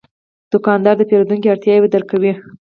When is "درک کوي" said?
1.93-2.31